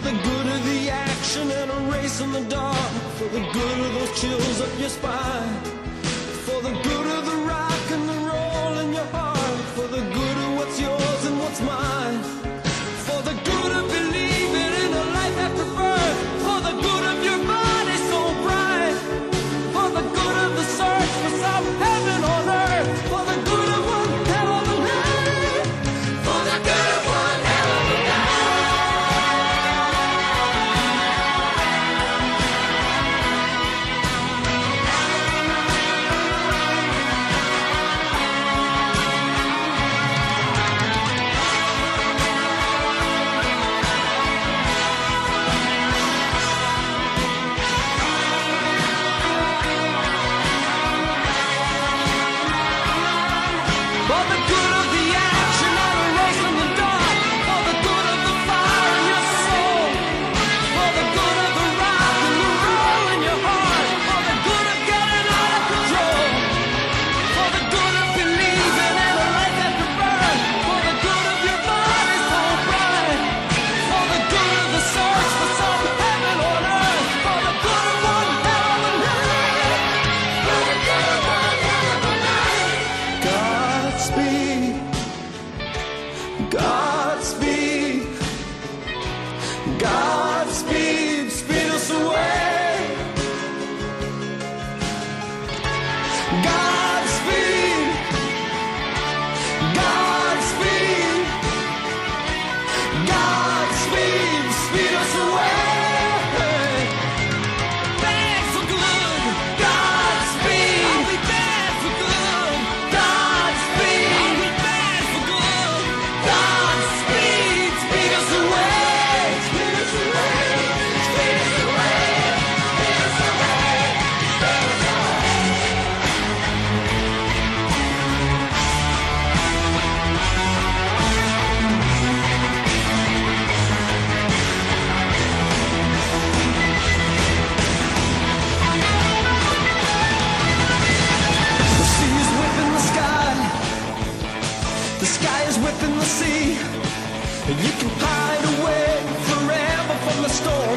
[0.04, 2.90] the good of the action and a race in the dark.
[3.16, 5.60] For the good of those chills up your spine.
[6.46, 6.93] For the good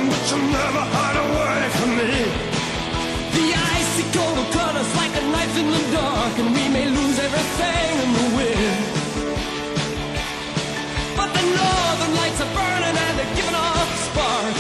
[0.10, 2.12] but you'll never hide away from me.
[3.38, 3.48] The
[3.78, 7.18] icy cold will cut us like a knife in the dark, and we may lose
[7.28, 8.80] everything in the wind.
[11.20, 14.56] But the northern lights are burning and they're giving off a spark.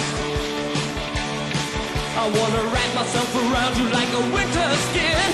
[2.21, 5.29] I wanna wrap myself around you like a winter skin.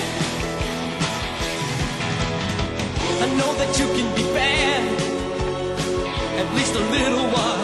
[3.24, 4.82] I know that you can be bad,
[6.40, 7.63] at least a little while.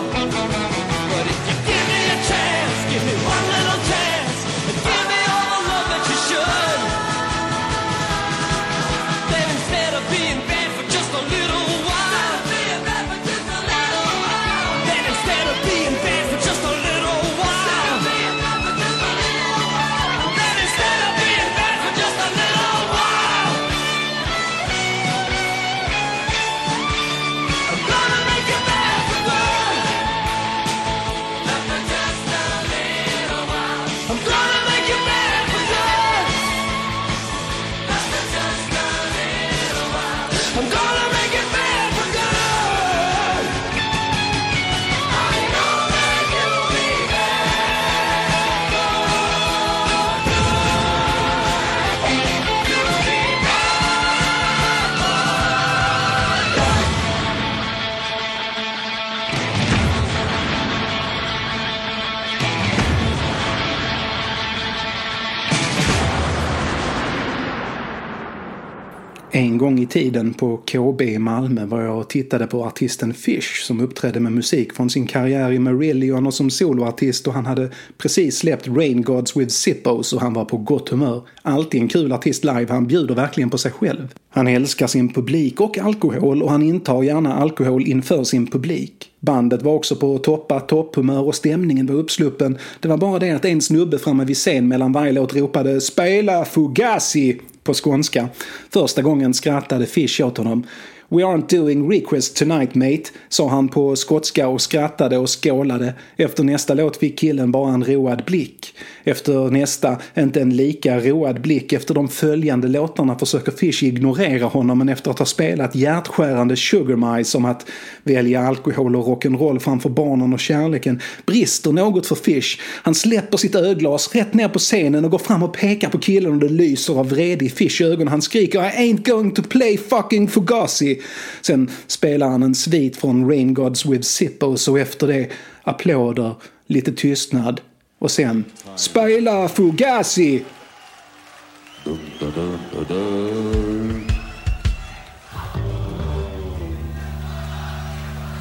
[69.61, 73.81] Gång i tiden på KB i Malmö var jag och tittade på artisten Fish som
[73.81, 78.39] uppträdde med musik från sin karriär i Marillion och som soloartist och han hade precis
[78.39, 81.23] släppt Rain Gods with Zippos och han var på gott humör.
[81.43, 84.09] Alltid en kul artist live, han bjuder verkligen på sig själv.
[84.31, 89.11] Han älskar sin publik och alkohol och han intar gärna alkohol inför sin publik.
[89.21, 92.59] Bandet var också på toppa topphumör och stämningen var uppsluppen.
[92.81, 96.45] Det var bara det att en snubbe framme vid scen mellan varje låt ropade “Spela
[96.45, 98.29] Fugazi” på skånska.
[98.71, 100.67] Första gången skrattade Fish åt honom.
[101.13, 105.95] “We aren't doing request tonight mate”, sa han på skotska och skrattade och skålade.
[106.17, 108.75] Efter nästa låt fick killen bara en road blick.
[109.05, 111.73] Efter nästa, inte en lika road blick.
[111.73, 117.17] Efter de följande låtarna försöker Fish ignorera honom men efter att ha spelat hjärtskärande Sugar
[117.17, 117.67] Mice om att
[118.03, 122.59] välja alkohol och rock'n'roll framför barnen och kärleken brister något för Fish.
[122.83, 126.33] Han släpper sitt öglas rätt ner på scenen och går fram och pekar på killen
[126.33, 128.09] och det lyser av vrede i Fish ögon.
[128.09, 131.00] Han skriker I ain't going to play fucking Fugazi.
[131.41, 135.29] Sen spelar han en svit från Rain Gods with Zippos och efter det
[135.63, 136.35] applåder,
[136.67, 137.61] lite tystnad
[137.99, 138.45] och sen
[138.77, 140.45] spela Fugazi!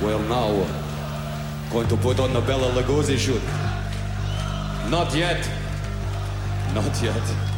[0.02, 0.66] Well, now,
[1.72, 3.42] going to put on the Bella Lugosi shoot.
[4.90, 5.50] Not yet.
[6.74, 7.49] Not yet.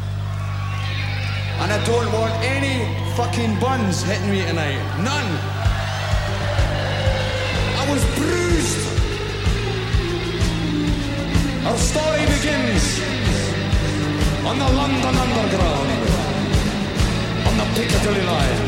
[1.59, 4.79] And I don't want any fucking buns hitting me tonight.
[5.03, 5.29] None.
[7.81, 8.81] I was bruised.
[11.67, 12.85] Our story begins
[14.45, 15.89] on the London Underground,
[17.47, 18.61] on the Piccadilly line.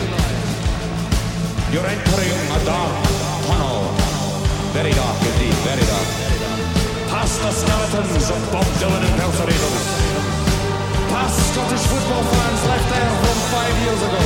[1.74, 2.94] You're entering a dark
[3.48, 3.82] tunnel.
[4.74, 6.10] Very dark indeed, very dark.
[7.10, 10.13] Past the skeletons of Bob Dylan and impersonators.
[11.14, 14.24] Past Scottish football fans left there from five years ago.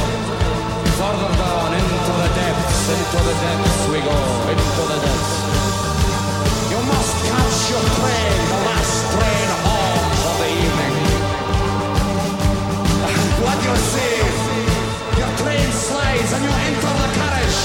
[0.95, 4.15] Further down into the depths, into the depths we go,
[4.47, 5.33] into the depths.
[6.71, 10.95] You must catch your train, the last train home for the evening.
[13.43, 14.17] What you see,
[15.19, 17.59] your train slides and you enter the carriage,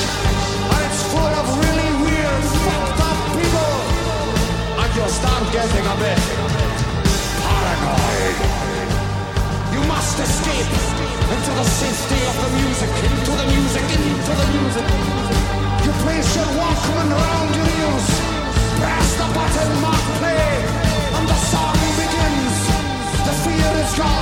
[0.66, 3.74] and it's full of really weird, fucked up people,
[4.82, 6.21] and you start getting a bit
[10.02, 10.72] must escape
[11.34, 14.86] into the safety of the music, into the music, into the music.
[15.84, 18.06] You place your Walkman around your ears,
[18.82, 20.50] press the button marked play,
[21.16, 22.58] and the song begins.
[23.26, 24.21] The fear is gone,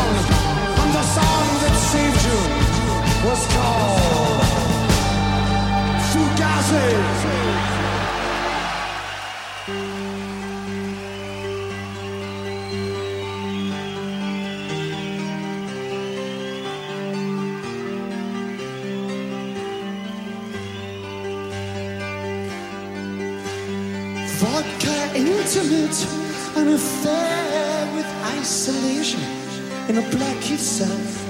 [30.80, 31.28] itself.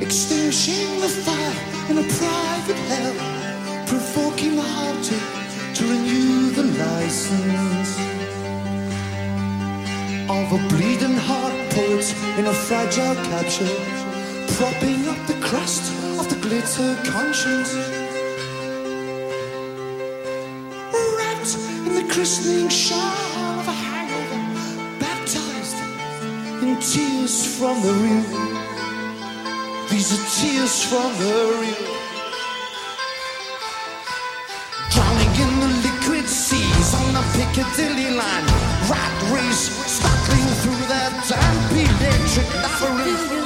[0.00, 1.56] Extinguishing the fire
[1.90, 3.14] in a private hell,
[3.86, 7.98] provoking the heartache to renew the license
[10.30, 12.06] of a bleeding heart poet
[12.38, 13.76] in a fragile capture,
[14.56, 17.74] propping up the crust of the glitter conscience.
[21.16, 21.56] wrapped
[21.86, 23.33] in the christening shawl
[27.58, 28.24] from the real.
[29.88, 31.86] These are tears from the real.
[34.90, 38.46] Drowning in the liquid seas on the Piccadilly line,
[38.90, 43.44] rat race sparkling through that damp electric labyrinth.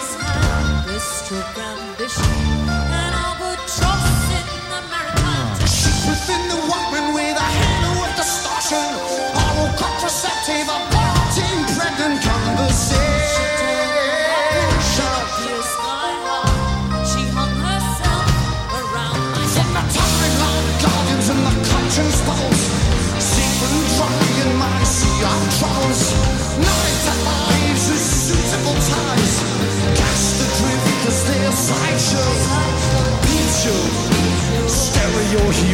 [35.39, 35.68] your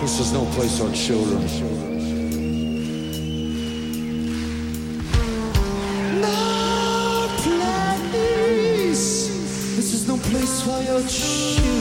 [0.00, 1.40] This is no place for children.
[6.20, 9.06] No place.
[9.76, 11.72] This is no place for your children.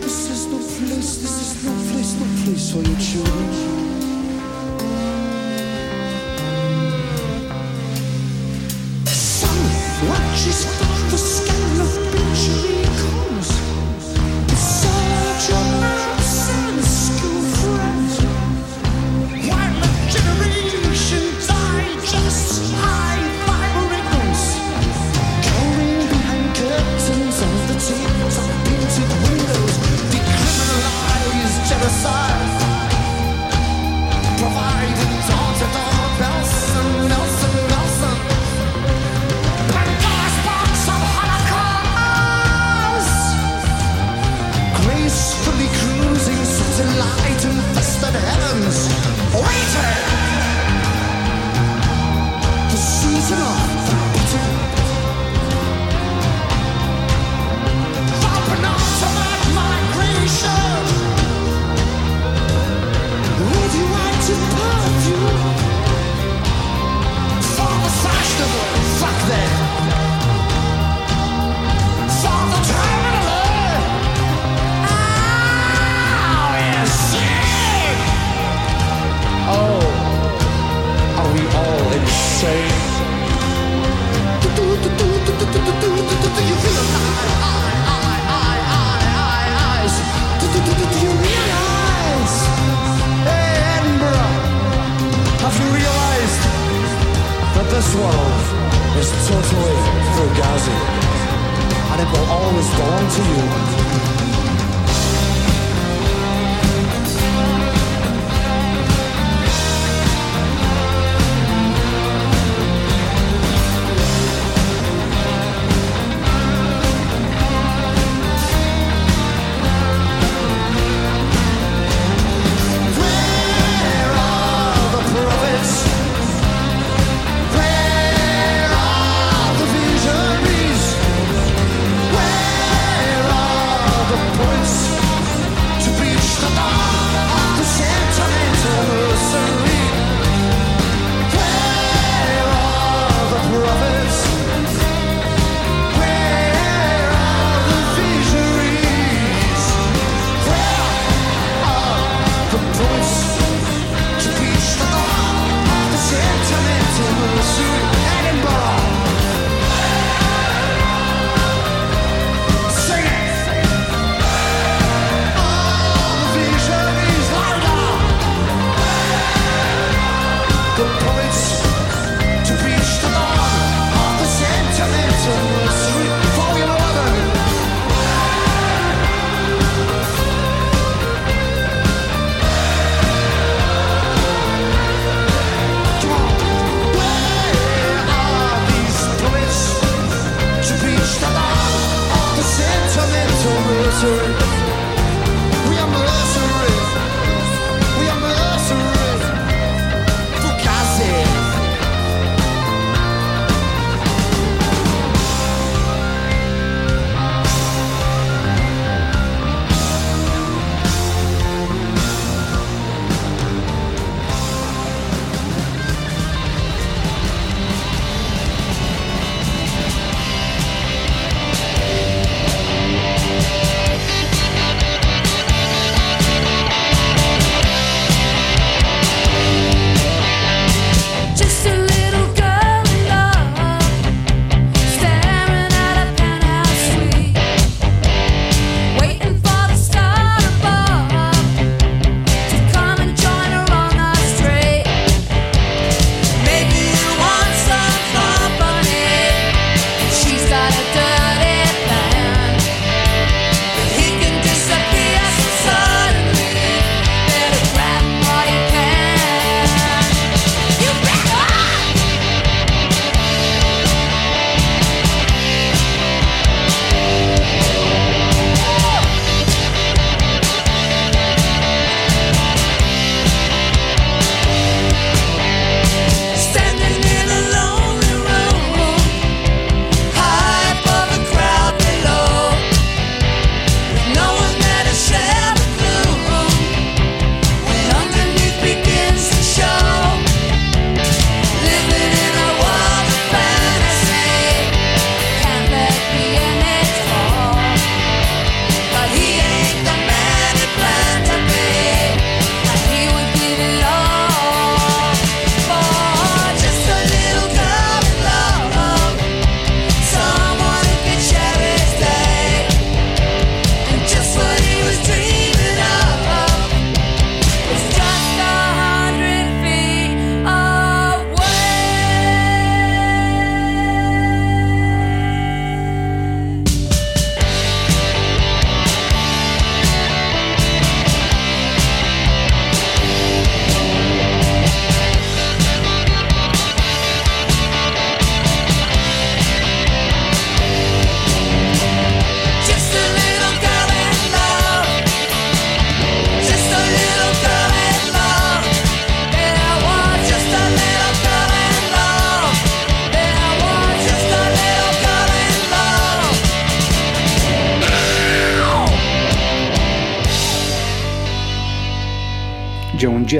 [0.00, 3.67] This is no place, this is no place, no place for your children.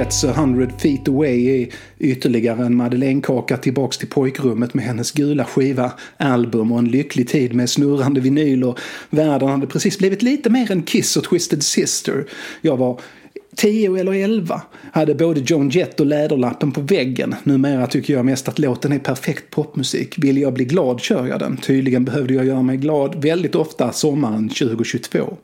[0.09, 1.67] That's A eh, hundred feet away är
[1.99, 7.53] ytterligare en madeleinekaka tillbaks till pojkrummet med hennes gula skiva, album och en lycklig tid
[7.53, 8.79] med snurrande vinyl och
[9.09, 12.25] världen hade precis blivit lite mer än Kiss och Twisted Sister.
[12.61, 13.01] Jag var
[13.55, 14.61] 10 eller 11
[14.93, 17.35] hade både Joan Jett och Läderlappen på väggen.
[17.43, 20.15] Numera tycker jag mest att låten är perfekt popmusik.
[20.17, 21.57] Vill jag bli glad kör jag den.
[21.57, 25.37] Tydligen behövde jag göra mig glad väldigt ofta sommaren 2022.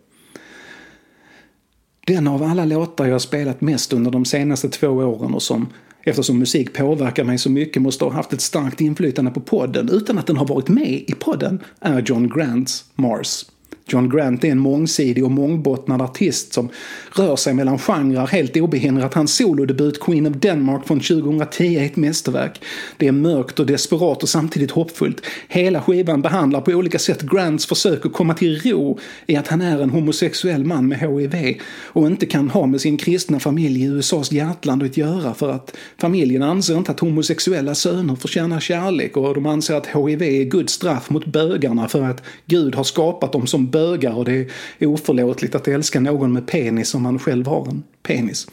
[2.06, 5.68] Den av alla låtar jag spelat mest under de senaste två åren och som
[6.04, 10.18] eftersom musik påverkar mig så mycket måste ha haft ett starkt inflytande på podden utan
[10.18, 13.46] att den har varit med i podden är John Grants Mars.
[13.88, 16.70] John Grant är en mångsidig och mångbottnad artist som
[17.16, 19.14] rör sig mellan genrer helt obehindrat.
[19.14, 22.62] Hans solodebut Queen of Denmark från 2010 är ett mästerverk.
[22.98, 25.22] Det är mörkt och desperat och samtidigt hoppfullt.
[25.48, 29.62] Hela skivan behandlar på olika sätt Grants försök att komma till ro i att han
[29.62, 33.86] är en homosexuell man med HIV och inte kan ha med sin kristna familj i
[33.86, 39.34] USAs hjärtland att göra för att familjen anser inte att homosexuella söner förtjänar kärlek och
[39.36, 43.48] de anser att HIV är Guds straff mot bögarna för att Gud har skapat dem
[43.48, 44.48] som bögar och det
[44.80, 48.48] är oförlåtligt att älska någon med penis om man själv har en penis.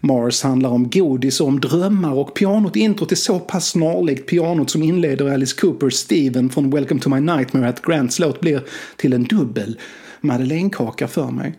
[0.00, 4.70] Mars handlar om godis och om drömmar och pianot introt är så pass snarlikt pianot
[4.70, 8.62] som inleder Alice Coopers Steven från Welcome to my nightmare att Grants låt blir
[8.96, 9.78] till en dubbel
[10.20, 11.54] madeleinekaka för mig.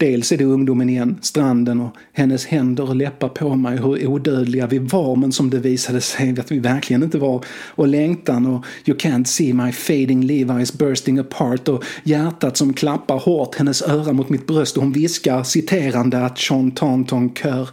[0.00, 4.66] Dels är det ungdomen igen, stranden och hennes händer och läppar på mig, hur odödliga
[4.66, 7.44] vi var men som det visade sig att vi verkligen inte var.
[7.74, 13.18] Och längtan och You can't see my fading Levi's bursting apart och hjärtat som klappar
[13.18, 17.68] hårt hennes öra mot mitt bröst och hon viskar citerande att Sean Tonton kör.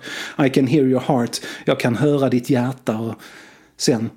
[0.46, 2.98] I can hear your heart, jag kan höra ditt hjärta.
[2.98, 3.16] Och
[3.78, 4.10] sen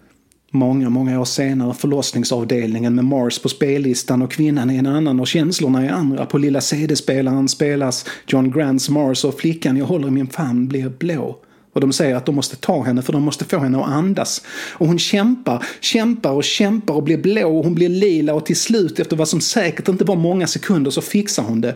[0.53, 5.27] Många, många år senare förlossningsavdelningen med Mars på spellistan och kvinnan är en annan och
[5.27, 6.27] känslorna är andra.
[6.27, 10.89] På lilla CD-spelaren spelas John Grants Mars och flickan jag håller i min famn blir
[10.89, 11.39] blå.
[11.73, 14.43] Och de säger att de måste ta henne för de måste få henne att andas.
[14.73, 18.57] Och hon kämpar, kämpar och kämpar och blir blå och hon blir lila och till
[18.57, 21.75] slut efter vad som säkert inte var många sekunder så fixar hon det.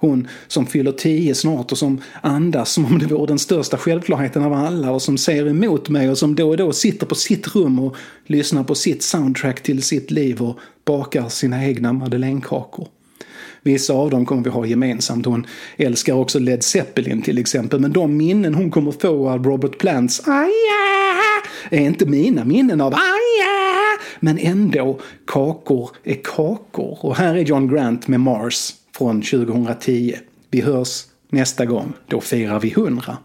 [0.00, 4.42] Hon som fyller tio snart och som andas som om det vore den största självklarheten
[4.42, 7.54] av alla och som ser emot mig och som då och då sitter på sitt
[7.54, 7.96] rum och
[8.26, 12.88] lyssnar på sitt soundtrack till sitt liv och bakar sina egna madeleinekakor.
[13.62, 15.26] Vissa av dem kommer vi ha gemensamt.
[15.26, 15.46] Hon
[15.76, 17.80] älskar också Led Zeppelin till exempel.
[17.80, 21.28] Men de minnen hon kommer få av Robert Plants Aja!
[21.70, 23.98] är inte mina minnen av Aja!
[24.20, 26.98] Men ändå, kakor är kakor.
[27.00, 30.16] Och här är John Grant med Mars från 2010.
[30.50, 31.92] Vi hörs nästa gång.
[32.06, 33.16] Då firar vi 100.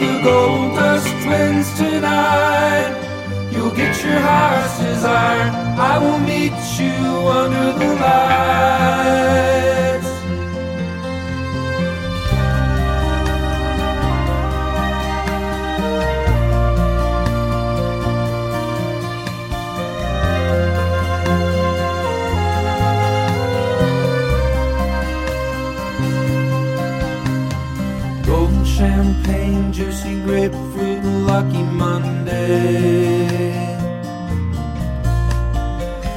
[0.00, 2.92] The Gold Dust Twins tonight.
[3.52, 5.50] You'll get your heart's desire.
[5.78, 9.29] I will meet you under the lights.
[31.40, 33.38] Lucky Monday.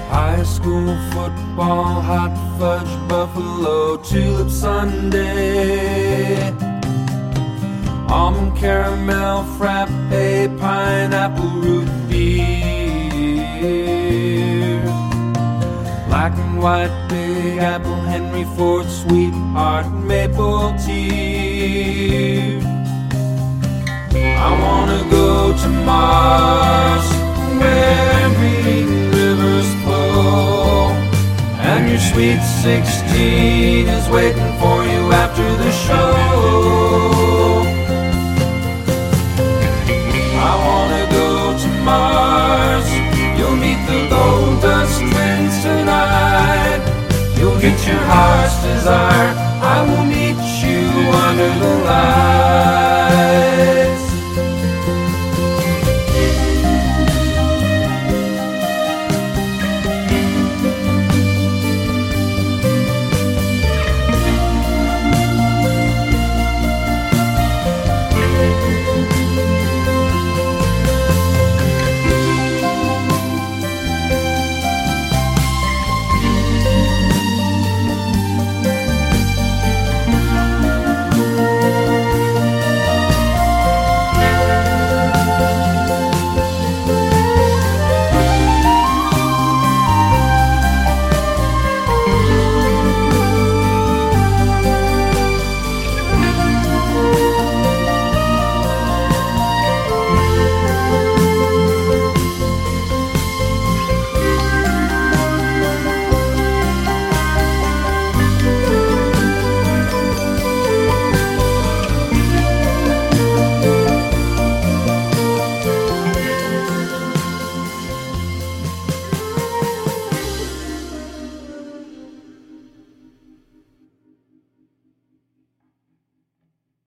[0.09, 6.51] High school football, hot fudge, buffalo, tulip Sunday.
[8.09, 9.89] Almond caramel, frappe,
[10.59, 12.41] pineapple root beer.
[16.07, 22.72] Black and white, big apple, Henry Ford, sweetheart, maple tea.
[24.15, 27.07] I wanna go to Mars,
[27.59, 30.91] where green rivers flow,
[31.59, 36.13] And your sweet 16 is waiting for you after the show.
[40.37, 42.87] I wanna go to Mars.
[43.37, 46.81] You'll meet the Gold Dust Twins tonight.
[47.37, 49.33] You'll get your heart's desire.
[49.75, 50.81] I will meet you
[51.27, 53.82] under the light.